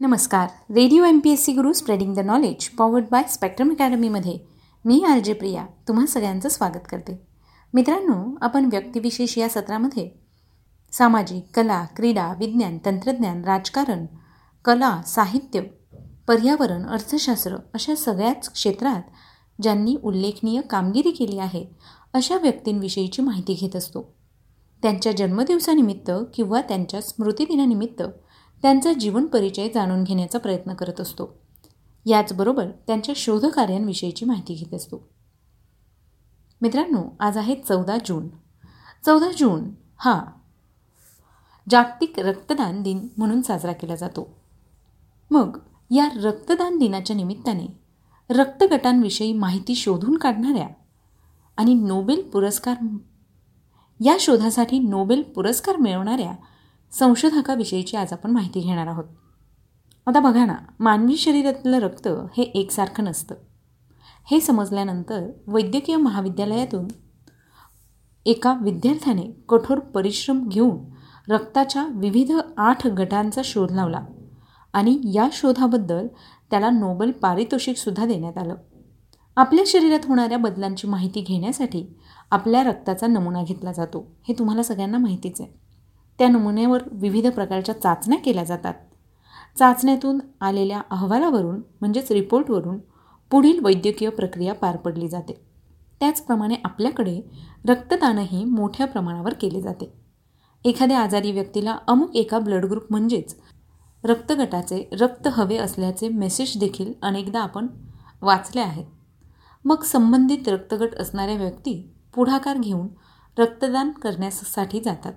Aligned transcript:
नमस्कार. 0.00 0.48
Radio 0.70 1.04
M 1.04 1.18
P 1.18 1.30
S 1.30 1.44
C 1.44 1.52
Guru 1.52 1.72
spreading 1.72 2.14
the 2.14 2.18
knowledge 2.18 2.68
powered 2.68 3.04
by 3.10 3.22
spectrum 3.28 3.70
अकॅडमीमध्ये 3.70 4.38
मी 4.84 5.04
R 5.08 5.18
J 5.18 5.32
Priya 5.32 5.66
तुम्हा 5.88 6.06
सगळ्यांचं 6.06 6.48
स्वागत 6.48 6.86
करते. 6.90 7.26
मित्रांनो 7.74 8.38
आपण 8.40 8.64
व्यक्तिविशेष 8.64 9.38
या 9.38 9.48
सत्रामध्ये 9.48 10.10
सामाजिक 10.92 11.44
कला 11.54 11.84
क्रीडा 11.96 12.32
विज्ञान 12.38 12.78
तंत्रज्ञान 12.86 13.44
राजकारण 13.44 14.06
कला 14.64 15.02
साहित्य 15.06 15.60
पर्यावरण 16.28 16.86
अर्थशास्त्र 16.86 17.56
अशा 17.74 17.94
सगळ्याच 17.94 18.52
क्षेत्रात 18.52 19.02
ज्यांनी 19.62 19.96
उल्लेखनीय 20.04 20.60
कामगिरी 20.60 21.10
केली 21.10 21.38
आहे 21.38 21.66
अशा 22.12 22.36
व्यक्तींविषयीची 22.36 23.22
माहिती 23.22 23.54
घेत 23.54 23.76
असतो. 23.76 24.14
त्यांच्या 24.82 25.12
जन्मदिवसानिमित्त 25.12 26.10
किंवा 26.34 26.60
त्यांच्या 26.60 27.00
स्मृतिदिनानिमित्त 27.00 28.02
त्यांचा 28.62 28.92
जीवन 28.92 29.26
परिचय 29.26 29.68
जाणून 29.68 30.04
घेण्याचा 30.04 30.38
प्रयत्न 30.38 30.74
करत 30.74 31.00
असतो. 31.00 31.38
याचबरोबर 32.06 32.66
त्यांच्या 32.86 33.12
शोधकार्यांविषयीची 33.16 34.24
माहिती 34.24 34.54
घेत 34.54 34.74
असतो. 34.74 35.08
मित्रांनो 36.62 37.16
आज 37.20 37.36
आहे 37.36 37.54
चौदा 37.54 37.96
जून. 38.06 38.28
चौदा 39.06 39.30
जून 39.38 39.70
हा 39.96 40.24
जागतिक 41.70 42.18
रक्तदान 42.18 42.82
दिन 42.82 43.08
म्हणून 43.16 43.42
साजरा 43.42 43.72
केला 43.72 43.94
जातो. 43.94 44.36
मग 45.30 45.58
या 45.90 46.08
रक्तदान 46.16 46.78
दिनाच्या 46.78 47.16
निमित्ताने 47.16 47.66
रक्तगटांविषयी 48.30 49.32
माहिती 49.32 49.74
शोधून 49.74 50.16
काढणाऱ्या 50.16 50.68
आणि 51.56 51.74
नोबेल 51.74 52.30
पुरस्कार 52.30 52.76
या 54.04 54.16
शोधासाठी 54.20 54.78
नोबेल 54.78 55.22
पुरस्कार 55.22 55.76
मिळवणाऱ्या 55.76 56.34
संशोधकाविषयीची 56.92 57.96
आज 57.96 58.12
आपण 58.12 58.30
माहिती 58.30 58.60
घेणार 58.60 58.86
आहोत. 58.86 59.04
आता 60.06 60.20
बघा 60.20 60.44
ना 60.44 60.54
मानवी 60.80 61.16
शरीरातलं 61.16 61.78
रक्त 61.78 62.08
हे 62.36 62.42
एकसारखं 62.42 63.04
नसतं. 63.04 63.34
हे 64.30 64.40
समजल्यानंतर 64.40 65.30
वैद्यकीय 65.46 65.96
महाविद्यालयातून 65.96 66.88
एका 68.26 68.56
विद्यार्थ्याने 68.62 69.22
कठोर 69.48 69.78
परिश्रम 69.78 70.48
घेऊन 70.48 70.78
रक्ताच्या 71.32 71.86
विविध 71.86 72.32
आठ 72.56 72.86
गटांचा 72.86 73.40
शोध 73.44 73.72
लावला 73.72 74.00
आणि 74.72 75.00
या 75.14 75.28
शोधाबद्दल 75.32 76.06
त्याला 76.50 76.70
नोबेल 76.70 77.10
पारितोषिकसुद्धा 77.10 78.06
देण्यात 78.06 78.38
आलं. 78.38 78.54
आपल्या 79.36 79.64
शरीरात 79.66 80.06
होणाऱ्या 80.08 80.38
बदलांची 80.38 80.86
माहिती 80.86 81.20
घेण्यासाठी 81.20 81.86
आपल्या 82.30 82.62
रक्ताचा 82.62 83.06
नमुना 83.06 83.42
घेतला 83.42 83.72
जातो. 83.72 84.16
हे 84.28 84.34
तुम्हाला 84.38 84.62
सगळ्यांना 84.62 84.98
माहितीच 84.98 85.40
आहे. 85.40 85.67
त्या 86.18 86.28
नमुन्यावर 86.28 86.82
विविध 86.92 87.26
प्रकारच्या 87.26 87.80
चाचण्या 87.80 88.18
केल्या 88.18 88.44
जातात. 88.44 88.74
चाचण्यातून 89.58 90.18
आलेल्या 90.40 90.80
अहवालावरून 90.90 91.60
म्हणजेच 91.80 92.12
रिपोर्टवरून 92.12 92.78
पुढील 93.30 93.64
वैद्यकीय 93.64 94.08
प्रक्रिया 94.08 94.54
पार 94.54 94.76
पडली 94.76 95.08
जाते. 95.08 95.40
त्याचप्रमाणे 96.00 96.54
आपल्याकडे 96.64 97.20
रक्तदानही 97.68 98.44
मोठ्या 98.44 98.86
प्रमाणावर 98.86 99.34
केले 99.34 99.60
जाते. 99.60 99.92
एखाद्या 100.64 101.00
आजारी 101.00 101.32
व्यक्तीला 101.32 101.78
अमुक 101.88 102.16
एका 102.16 102.38
ब्लड 102.38 102.64
ग्रुप 102.64 102.84
म्हणजेच 102.90 103.36
रक्तगटाचे 104.04 104.88
रक्त 105.00 105.28
हवे 105.28 105.56
असल्याचे 105.56 106.08
मेसेज 106.08 106.58
देखील 106.58 106.92
अनेकदा 107.02 107.40
आपण 107.40 107.66
वाचले 108.22 108.60
आहेत. 108.60 108.86
मग 109.64 109.82
संबंधित 109.82 110.48
रक्तगट 110.48 110.94
असणाऱ्या 110.94 111.36
व्यक्ती 111.36 111.90
पुढाकार 112.14 112.58
घेऊन 112.58 112.88
रक्तदान 113.38 113.90
करण्यासाठी 113.90 114.80
जातात. 114.80 115.12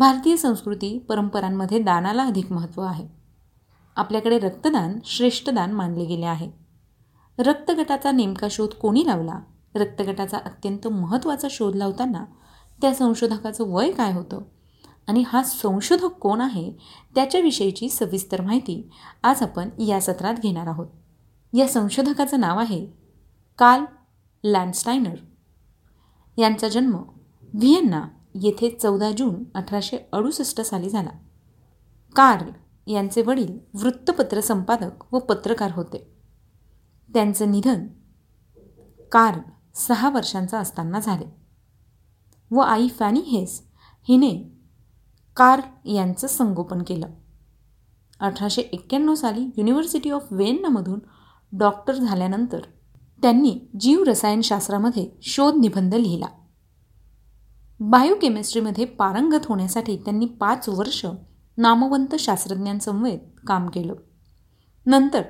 भारतीय 0.00 0.36
संस्कृती 0.36 0.98
परंपरांमध्ये 0.98 1.78
दानाला 1.78 2.24
अधिक 2.24 2.52
महत्त्व 2.52 2.82
आहे. 2.82 3.08
आपल्याकडे 3.96 4.38
रक्तदान 4.38 4.98
श्रेष्ठदान 5.04 5.72
मानले 5.72 6.04
गेले 6.04 6.26
आहे. 6.26 6.50
रक्तगटाचा 7.38 8.12
नेमका 8.12 8.46
शोध 8.50 8.68
कोणी 8.68 9.06
लावला? 9.06 9.40
रक्तगटाचा 9.74 10.36
अत्यंत 10.36 10.88
महत्त्वाचा 10.88 11.48
शोध 11.50 11.74
लावताना 11.76 12.24
त्या 12.82 12.94
संशोधकाचं 12.94 13.64
वय 13.66 13.90
काय 13.90 14.12
होतं? 14.12 14.40
आणि 15.08 15.24
हा 15.26 15.42
संशोधक 15.42 16.04
कोण 16.04 16.40
आहे? 16.40 16.72
त्याच्याविषयीची 17.14 17.88
सविस्तर 17.88 18.40
माहिती 18.40 18.90
आज 19.22 19.42
आपण 19.42 19.68
या 19.78 20.00
सत्रात 20.00 20.34
घेणार 20.34 20.66
आहोत. 20.66 20.88
या 21.52 21.68
संशोधकाचं 21.68 22.40
नाव 22.40 22.58
आहे 22.58 22.86
कार्ल 23.58 23.84
लँडस्टायनर. 24.44 25.16
यांचा 26.36 26.68
जन्म 26.68 26.94
व्हिएन्ना 27.54 28.04
येथे 28.34 28.70
चौदा 28.70 29.10
जून 29.12 29.44
अठराशे 29.54 29.98
अडुसष्ट 30.12 30.60
साली 30.60 30.88
झाला. 30.88 31.10
कार्ल 32.16 32.50
यांचे 32.90 33.22
वडील 33.22 33.58
वृत्तपत्र 33.74 34.40
संपादक 34.40 35.14
व 35.14 35.18
पत्रकार 35.18 35.70
होते. 35.74 36.12
त्यांचं 37.14 37.50
निधन 37.50 37.86
कार्ल 39.12 39.40
सहा 39.74 40.10
वर्षांचा 40.10 40.58
असताना 40.58 41.00
झाले. 41.00 41.24
व 42.50 42.58
आई 42.58 42.88
फॅनी 42.88 43.20
हेस 43.20 43.62
हिने 44.08 44.58
कार्ल 45.36 45.88
यांचं 45.88 46.26
संगोपन 46.26 46.82
केलं. 46.82 47.06
अठराशे 48.20 48.62
एक्क्याण्णव 48.62 49.14
साली 49.14 49.50
युनिव्हर्सिटी 49.56 50.10
ऑफ 50.10 50.26
वेन्नामधून 50.30 51.00
डॉक्टर 51.52 51.94
झाल्यानंतर 51.94 52.60
त्यांनी 53.22 53.60
जीवरसायनशास्त्रामध्ये 53.80 55.10
शोध 55.22 55.54
निबंध 55.54 55.94
लिहिला. 55.94 56.26
बायोकेमिस्ट्रीमध्ये 57.80 58.84
पारंगत 58.84 59.46
होण्यासाठी 59.46 59.96
त्यांनी 59.96 60.26
पाच 60.26 60.68
वर्ष 60.68 61.06
नामवंत 61.58 62.14
शास्त्रज्ञांसमवेत 62.18 63.18
काम 63.46 63.68
केलं. 63.68 63.94
नंतर 64.86 65.22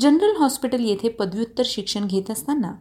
जनरल 0.00 0.36
हॉस्पिटल 0.36 0.84
येथे 0.84 1.08
पदव्युत्तर 1.08 1.62
शिक्षण 1.66 2.06
घेत 2.06 2.30
असताना 2.30 2.72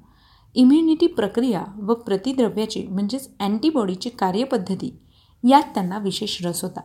इम्युनिटी 0.55 1.07
प्रक्रिया 1.07 1.63
व 1.83 1.93
प्रतिद्रव्याची 1.93 2.87
म्हणजेच 2.87 3.29
अँटीबॉडीची 3.39 4.09
कार्यपद्धती 4.09 4.99
यात 5.49 5.63
त्यांना 5.63 5.97
विशेष 5.97 6.45
रस 6.45 6.63
होता. 6.63 6.81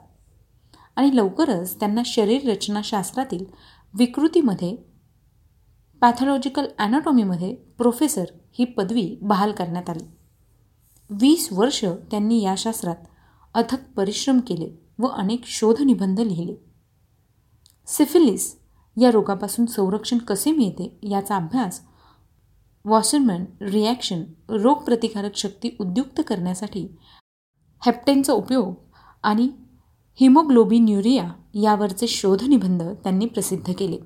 आणि 0.97 1.17
लवकरच 1.17 1.81
त्यांना 1.81 2.03
शरीररचनाशास्त्रातील 2.07 3.45
विकृतीमध्ये 3.95 4.77
पॅथॉलॉजिकल 6.01 6.67
ॲनाटॉमीमध्ये 6.79 7.55
प्रोफेसर 7.55 8.25
ही 8.59 8.65
पदवी 8.65 9.19
बहाल 9.23 9.53
करण्यात 9.53 9.91
आली. 9.91 10.05
वीस 11.13 11.49
वर्ष 11.53 11.85
त्यांनी 11.85 12.43
या 12.43 12.55
शास्त्रात 12.59 12.97
अथक 13.55 13.93
परिश्रम 13.97 14.41
केले 14.41 14.71
व 14.99 15.07
अनेक 15.07 15.41
शोधनिबंध 15.45 16.21
लिहिले. 16.21 16.55
सिफिलिस 17.87 18.57
या 19.01 19.11
रोगापासून 19.11 19.67
संरक्षण 19.67 20.19
कसे 20.19 20.53
मिळते 20.53 20.99
याचा 21.03 21.37
अभ्यास 21.37 21.81
वॉशरमॅन 22.85 23.45
रिॲक्शन 23.61 24.23
रोगप्रतिकारक 24.49 25.37
शक्ती 25.37 25.77
उद्युक्त 25.81 26.21
करण्यासाठी 26.27 26.87
हेप्टेनचा 27.87 28.33
उपयोग 28.33 28.75
आणि 29.23 29.49
हिमोग्लोबिन्युरिया 30.21 31.33
यावरचे 31.55 32.07
शोधनिबंध 32.07 32.83
त्यांनी 32.83 33.27
प्रसिद्ध 33.27 33.73
केले. 33.79 33.99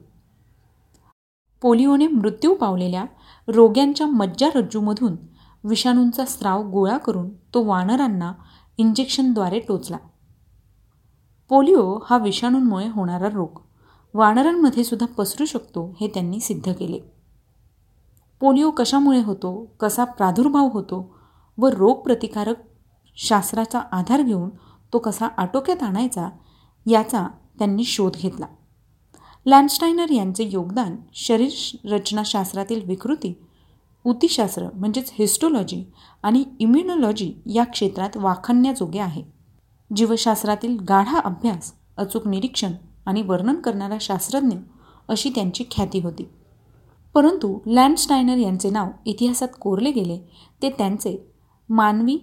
पोलिओने 1.63 2.07
मृत्यू 2.07 2.55
पावलेल्या 2.55 3.05
रोग्यांच्या 3.49 4.07
मज्जारज्जूमधून 4.07 5.17
विषाणूंचा 5.65 6.25
स्राव 6.25 6.71
गोळा 6.71 6.99
करून 6.99 7.29
तो 7.55 7.65
वानरांना 7.65 8.33
इंजेक्शनद्वारे 8.79 9.59
टोचला. 9.59 9.97
पोलिओ 11.49 11.99
हा 12.07 12.19
विषाणूंमुळे 12.19 12.89
होणारा 12.89 13.29
रोग. 13.29 13.61
वानरांमध्ये 14.15 14.85
सुद्धा 14.85 15.07
पसरू 15.07 15.45
शकतो 15.45 15.97
हे 16.01 16.09
त्यांनी 16.09 16.41
सिद्ध 16.41 16.73
केले. 16.73 16.99
पोलिओ 18.41 18.71
कशामुळे 18.71 19.23
होतो 19.23 19.77
कसा 19.81 20.05
प्रादुर्भाव 20.05 20.69
होतो 20.69 21.17
व 21.59 21.67
रोगप्रतिकारक 21.67 22.57
शास्त्राचा 23.17 23.79
आधार 23.79 24.23
घेऊन 24.23 24.51
तो 24.93 24.99
कसा 24.99 25.27
आटोक्यात 25.27 25.83
आणायचा 25.83 26.29
याचा 26.87 27.27
त्यांनी 27.59 27.85
शोध 27.85 28.17
घेतला. 28.17 28.47
लँडस्टायनर 29.47 30.11
यांचे 30.11 30.49
योगदान 30.53 30.97
शरीर 31.15 31.77
रचनाशास्त्रातील 31.91 32.89
विकृती 32.89 33.47
ऊतीशास्त्र 34.05 34.69
म्हणजेच 34.75 35.13
हिस्टोलॉजी 35.19 35.85
आणि 36.23 36.45
इम्युनॉलॉजी 36.61 37.33
या 37.47 37.65
क्षेत्रात 37.65 38.17
वाखाणण्याजोगे 38.17 38.99
आहे. 38.99 39.23
जीवशास्त्रातील 39.97 40.77
गाढा 40.89 41.19
अभ्यास 41.19 41.73
अचूक 41.97 42.29
निरीक्षण 42.29 42.73
आणि 43.07 43.23
वर्णन 43.23 43.61
करणारा 43.61 43.97
शास्त्रज्ञ 44.01 44.57
अशी 45.09 45.31
त्यांची 45.31 45.65
ख्याती 45.71 46.01
होती. 46.01 46.29
परंतु 47.15 47.59
लँडस्टायनर 47.67 48.37
यांचे 48.37 48.71
नाव 48.71 48.89
इतिहासात 49.07 49.49
कोरले 49.61 49.91
गेले 49.91 50.19
ते 50.63 50.71
त्यांचे 50.71 51.33
मानवी 51.69 52.19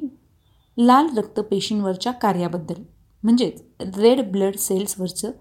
लाल 0.77 1.17
रक्तपेशींवरच्या 1.17 2.11
कार्याबद्दल 2.11 2.81
म्हणजेच 3.23 3.63
रेड 3.97 4.31
ब्लड 4.31 4.55
सेल्सवरचं 4.55 5.31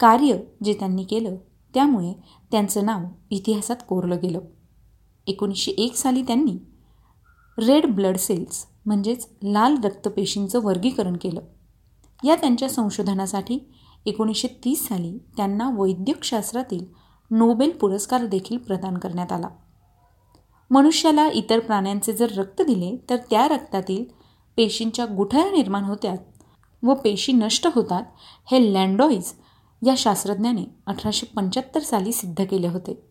कार्य 0.00 0.36
जे 0.64 0.72
त्यांनी 0.72 1.04
केलं 1.04 1.36
त्यामुळे 1.74 2.12
त्यांचं 2.50 2.86
नाव 2.86 3.00
इतिहासात 3.30 3.76
कोरलं 3.88 4.16
गेलं. 4.22 4.40
एकोणीसशे 5.26 5.70
एक 5.70 5.94
साली 5.94 6.22
त्यांनी 6.22 6.56
रेड 7.58 7.86
ब्लड 7.86 8.16
सेल्स 8.16 8.66
म्हणजेच 8.86 9.28
लाल 9.42 9.76
रक्तपेशींचं 9.84 10.60
वर्गीकरण 10.62 11.16
केलं. 11.16 11.40
या 12.24 12.36
त्यांच्या 12.36 12.68
संशोधनासाठी 12.68 13.72
एकोणीसशे 14.06 14.48
तीस 14.64 14.88
साली 14.88 15.18
त्यांना 15.36 15.70
वैद्यकशास्त्रातील 15.78 16.84
नोबेल 17.30 17.70
पुरस्कार 17.70 18.26
देखील 18.26 18.58
प्रदान 18.58 18.98
करण्यात 18.98 19.32
आला. 19.32 19.48
मनुष्याला 20.70 21.28
इतर 21.28 21.58
प्राण्यांचे 21.58 22.12
जर 22.12 22.30
रक्त 22.36 22.62
दिले 22.62 23.04
तर 23.10 23.16
त्या 23.16 23.48
रक्तातील 23.48 24.04
पेशींच्या 24.56 25.04
गुठळ्या 25.04 25.50
निर्माण 25.50 25.84
होत्यात 25.84 26.18
व 26.82 26.94
पेशी 26.94 27.32
नष्ट 27.32 27.68
होतात 27.74 28.02
हे 28.50 28.74
लँडॉईज 28.74 29.32
या 29.86 29.94
शास्त्रज्ञाने 29.96 30.64
अठराशे 30.86 31.26
पंच्याहत्तर 31.26 31.80
साली 31.80 32.12
सिद्ध 32.12 32.44
केले 32.44 32.68
होते. 32.68 33.05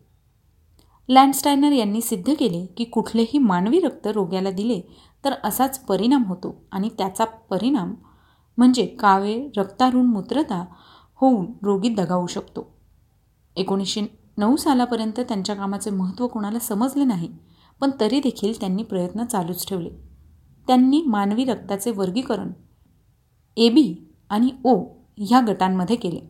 लँडस्टायनर 1.08 1.72
यांनी 1.72 2.00
सिद्ध 2.00 2.34
केले 2.34 2.64
की 2.66 2.84
कुठलेही 2.84 3.38
मानवी 3.38 3.80
रक्त 3.80 4.06
रोग्याला 4.06 4.50
दिले 4.50 4.80
तर 5.24 5.34
असाच 5.44 5.78
परिणाम 5.78 6.24
होतो. 6.24 6.54
आणि 6.72 6.88
त्याचा 6.98 7.24
परिणाम 7.24 7.94
म्हणजे 8.58 8.86
कावे 8.86 9.34
रक्तारुण 9.56 10.06
मूत्रता 10.06 10.64
होऊन 11.20 11.46
रोगी 11.62 11.88
दगावू 11.88 12.26
शकतो. 12.26 12.66
एकोणीसशे 13.56 14.00
नऊ 14.38 14.56
सालापर्यंत 14.56 15.20
त्यांच्या 15.20 15.54
कामाचे 15.56 15.90
महत्त्व 15.90 16.26
कोणाला 16.26 16.58
समजले 16.58 17.04
नाही 17.04 17.28
पण 17.80 17.90
तरी 18.00 18.20
देखील 18.20 18.60
त्यांनी 18.60 18.82
प्रयत्न 18.82 19.24
चालूच 19.24 19.66
ठेवले. 19.68 19.90
त्यांनी 20.66 21.02
मानवी 21.06 21.44
रक्ताचे 21.44 21.90
वर्गीकरण 21.90 22.50
ए 23.56 23.68
बी 23.68 23.94
आणि 24.30 24.50
ओ 24.64 24.74
ह्या 25.18 25.40
गटांमध्ये 25.40 25.96
केले. 25.96 26.20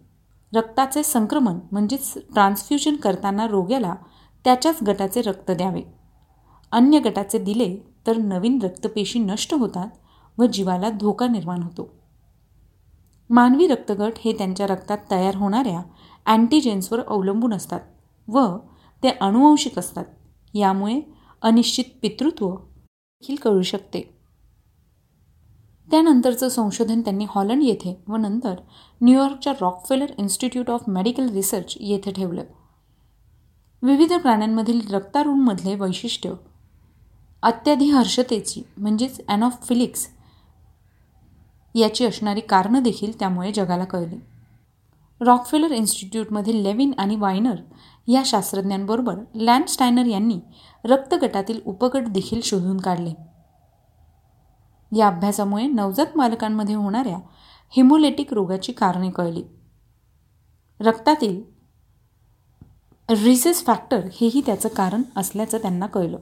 रक्ताचे 0.53 1.03
संक्रमण 1.03 1.59
म्हणजेच 1.73 2.13
ट्रान्सफ्युजन 2.35 2.97
करताना 2.97 3.47
रोग्याला 3.47 3.95
त्याच्याच 4.47 4.83
गटाचे 4.83 5.23
रक्त 5.23 5.51
द्यावे. 5.51 5.83
अन्य 6.73 6.99
गटाचे 6.99 7.39
दिले 7.39 7.77
तर 8.07 8.17
नवीन 8.17 8.59
रक्तपेशी 8.63 9.19
नष्ट 9.19 9.55
होतात 9.55 9.89
व 10.39 10.47
जीवाला 10.47 10.91
धोका 10.91 11.27
निर्माण 11.27 11.63
होतो. 11.63 11.89
मानवी 13.31 13.67
रक्तगट 13.67 14.13
हे 14.25 14.33
त्यांच्या 14.33 14.67
रक्तात 14.67 14.99
तयार 15.11 15.35
होणाऱ्या 15.35 15.83
अँटीजेन्सवर 16.27 17.01
अवलंबून 17.09 17.55
असतात 17.55 17.81
व 18.29 18.57
ते 19.03 19.09
अणुवंशिक 19.11 19.79
असतात. 19.79 20.05
यामुळे 20.55 21.01
अनिश्चित 21.43 21.85
पितृत्व 22.03 22.51
देखील 22.51 23.37
कळू 23.37 23.63
शकते. 23.63 24.01
त्यानंतरचं 25.91 26.49
संशोधन 26.49 27.01
त्यांनी 27.01 27.27
हॉलंड 27.29 27.63
येथे 27.63 28.03
व 28.09 28.17
नंतर 28.17 28.55
न्यूयॉर्कच्या 29.03 29.53
Rockefeller 29.61 30.07
Institute 30.19 30.71
of 30.71 30.83
Medical 30.89 31.29
Research 31.29 31.75
येथे 31.81 32.13
ठेवलं. 32.13 32.43
विविध 33.83 34.13
प्राण्यांमधील 34.13 34.95
रक्तारूंमधले 34.95 35.75
वैशिष्ट्य. 35.75 36.33
अत्याधिहर्षतेची 37.43 38.63
म्हणजेच 38.77 39.21
ॲनॉफिलिक्स 39.29 40.09
याची 41.75 42.07
असणारी 42.07 42.41
कारणं 42.41 42.83
देखील 42.83 43.19
त्यामुळे 43.19 43.53
जगाला 43.53 43.85
कळली. 43.85 44.17
रॉकफेलर 45.21 45.71
इन्स्टिट्यूटमधील 45.71 46.63
लेविन 46.63 46.93
आणि 46.99 47.17
वायनर 47.17 47.57
या 48.09 48.23
शास्त्रज्ञांबरोबर 48.27 49.15
लँडस्टायनर 49.35 50.07
यांनी 50.07 50.41
रक्तगटातील 50.85 51.61
उपगट 51.67 52.09
देखील 52.09 52.41
शोधून 52.45 52.77
काढले. 52.77 53.13
या 54.97 55.07
अभ्यासामुळे 55.07 55.67
नवजात 55.67 56.17
मालकांमध्ये 56.17 56.75
होणाऱ्या 56.75 57.19
हिमोलेटिक 57.71 58.35
रोगाची 58.35 58.73
कारणे 58.73 59.11
कळली. 59.11 59.43
रक्तातील 60.81 61.56
रिसेस 63.09 63.65
फॅक्टर 63.65 64.01
हेही 64.21 64.41
त्याचं 64.47 64.69
कारण 64.69 65.03
असल्याचं 65.17 65.59
त्यांना 65.59 65.87
कळलं. 65.87 66.19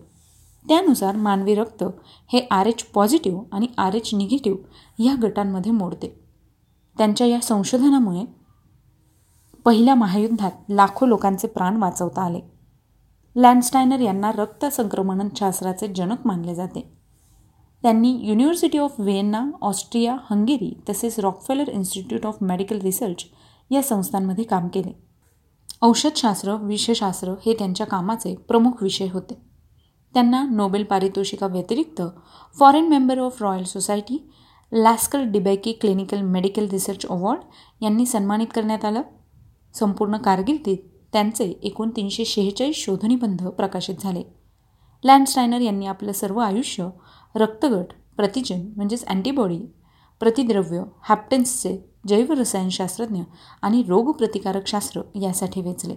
त्यानुसार 0.69 1.17
मानवी 1.17 1.55
रक्त 1.55 1.85
हे 2.33 2.47
आर 2.51 2.67
एच 2.67 2.83
पॉझिटिव्ह 2.85 3.43
आणि 3.53 3.67
आर 3.79 3.95
एच 3.95 4.15
निगेटिव्ह 4.15 5.03
या 5.03 5.15
गटांमध्ये 5.23 5.73
मोडते. 5.73 6.09
त्यांच्या 6.99 7.27
या 7.27 7.41
संशोधनामुळे 7.41 8.25
पहिल्या 9.65 9.95
महायुद्धात 9.95 10.51
लाखो 10.69 11.07
लोकांचे 11.07 11.47
प्राण 11.47 11.77
वाचवता 11.77 12.23
आले. 12.23 12.41
लँडस्टायनर 13.37 14.01
यांना 14.01 14.33
रक्त 14.33 14.65
शास्त्राचे 15.37 15.89
जनक 15.89 16.27
मानले 16.27 16.55
जाते. 16.55 16.91
त्यांनी 17.83 18.11
University 18.23 18.79
of 18.79 18.95
Vienna 18.99 19.45
Austria 19.63 20.17
Hungary 20.31 20.81
तसेच 20.89 21.19
Rockefeller 21.19 21.69
Institute 21.69 22.27
of 22.27 22.37
Medical 22.41 22.79
Research 22.79 23.25
या 23.71 23.83
संस्थांमध्ये 23.83 24.45
काम 24.45 24.69
केले. 24.69 25.14
औषधशास्त्र 25.85 26.55
विषशास्त्र 26.55 27.35
हे 27.47 27.55
त्यांच्या 27.55 27.87
कामाचे 27.87 28.35
प्रमुख 28.49 28.83
विषय 28.83 29.09
होते. 29.13 29.35
त्यांना 30.15 30.43
Nobel 30.51 30.85
पारितोषिकाव्यतिरिक्त 30.85 32.03
Foreign 32.59 32.89
Member 32.89 33.19
of 33.19 33.43
Royal 33.43 33.65
Society 33.65 34.31
Lasker 34.73 35.23
DeBakey 35.23 35.73
Clinical 35.73 36.21
Medical 36.21 36.69
Research 36.69 37.07
Award 37.07 37.41
यांनी 37.83 38.07
सन्मानित 38.07 38.47
करण्यात 38.55 38.85
आलं. 38.85 39.03
संपूर्ण 39.75 40.17
कारकिर्दीत 40.17 40.79
त्यांचे 41.13 41.45
एकूण 41.63 41.91
तीनशे 41.91 42.25
शेहेचाळीस 42.25 42.77
शोधनिबंध 42.77 43.47
प्रकाशित 43.49 43.95
झाले. 44.01 44.23
लँडस्टायनर 45.05 45.61
यांनी 45.61 45.87
आपलं 45.87 46.13
सर्व 46.13 46.39
आयुष्य 46.39 46.89
रक्तगट 47.35 47.93
प्रतिजन 48.17 48.67
म्हणजेच 48.77 49.05
अँटीबॉडी 49.05 49.59
प्रतिद्रव्य 50.21 50.83
हॅप्टेन्सचे 51.09 51.94
जैवरसायनशास्त्रज्ञ 52.09 53.23
आणि 53.63 53.83
रोगप्रतिकारक 53.89 54.67
शास्त्र 54.67 55.03
यासाठी 55.15 55.61
वेचले. 55.61 55.95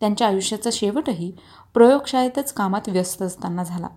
त्यांच्या 0.00 0.26
आयुष्याचा 0.26 0.70
शेवटही 0.72 1.32
प्रयोगशाळेतच 1.74 2.52
कामात 2.52 2.88
व्यस्त 2.88 3.22
असताना 3.22 3.64
झाला. 3.64 3.88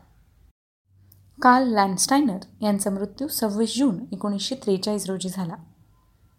कार्ल 1.42 1.68
लँडस्टायनर 1.68 2.38
यांचा 2.62 2.90
मृत्यू 2.90 3.28
सव्वीस 3.28 3.78
जून 3.78 4.00
एकोणीसशे 4.12 4.56
त्रेचाळीस 4.56 5.10
रोजी 5.10 5.30
झाला. 5.30 5.54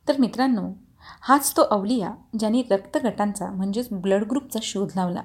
तर 0.08 0.20
मित्रांनो 0.20 0.72
हाच 1.20 1.56
तो 1.56 1.62
अवलिया 1.62 2.14
ज्यांनी 2.38 2.62
रक्तगटांचा 2.70 3.46
म्हणजेच 3.46 3.88
ब्लड 3.92 4.24
ग्रुपचा 4.24 4.58
शोध 4.62 4.88
लावला. 4.96 5.22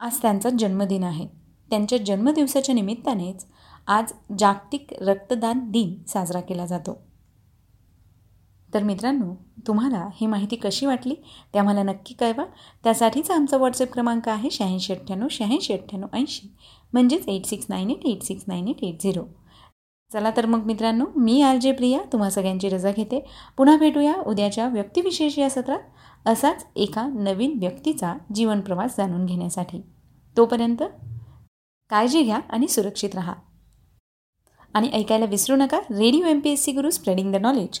आज 0.00 0.22
त्यांचा 0.22 0.48
जन्मदिन 0.58 1.04
आहे. 1.04 1.28
त्यांच्या 1.70 1.98
जन्मदिवसाच्या 1.98 2.74
निमित्तानेच 2.74 3.46
आज 3.86 4.12
जागतिक 4.38 4.86
रक्तदान 5.00 5.70
दिन 5.70 6.04
साजरा 6.08 6.40
केला 6.40 6.66
जातो. 6.66 7.09
तर 8.74 8.82
मित्रांनो 8.82 9.34
तुम्हाला 9.66 10.08
ही 10.14 10.26
माहिती 10.26 10.56
कशी 10.56 10.86
वाटली 10.86 11.14
ते 11.54 11.58
आम्हाला 11.58 11.82
नक्की 11.82 12.14
कळवा. 12.14 12.44
त्यासाठीचा 12.84 13.34
आमचा 13.34 13.56
व्हॉट्सअप 13.56 13.92
क्रमांक 13.92 14.28
आहे 14.28 14.50
शहाऐंशी 14.50 14.92
अठ्ठ्याण्णव 14.92 15.28
शहाऐंशी 15.30 15.72
अठ्ठ्याण्णव 15.72 16.16
ऐंशी. 16.16 16.50
म्हणजेच 16.92 17.28
eight 17.28 17.46
six 17.46 17.66
nine 17.68 17.90
eight 17.90 18.06
eight 18.06 18.22
six 18.22 18.44
nine 18.46 18.68
eight 18.68 18.84
eight 18.84 19.02
zero 19.02 19.22
चला 20.12 20.30
तर 20.36 20.46
मग 20.46 20.64
मित्रांनो 20.64 21.04
मी 21.16 21.42
आर 21.42 21.56
जे 21.56 21.72
प्रिया 21.72 22.00
तुम्हा 22.12 22.30
सगळ्यांची 22.30 22.68
रजा 22.68 22.90
घेते. 22.96 23.24
पुन्हा 23.56 23.76
भेटूया 23.76 24.14
उद्याच्या 24.26 24.68
व्यक्तिविशेष 24.68 25.38
या 25.38 25.50
सत्रात. 25.50 25.78
असाच 26.26 26.66
एका 26.76 27.06
नवीन 27.06 27.58
व्यक्तीचा 27.58 28.14
जीवनप्रवास 28.34 28.96
जाणून 28.96 29.26
घेण्यासाठी. 29.26 29.82
तोपर्यंत 30.36 30.82
काळजी 31.90 32.22
घ्या 32.22 32.40
आणि 32.50 32.68
सुरक्षित 32.68 33.14
राहा. 33.14 33.34
आणि 34.74 34.88
ऐकायला 34.92 35.24
विसरू 35.24 35.56
नका 35.56 35.78
radio 35.78 36.24
M 36.24 36.40
P 36.40 36.50
S 36.50 36.62
C 36.64 36.72
Guru 36.72 36.90
spreading 36.90 37.32
the 37.32 37.36
knowledge 37.36 37.80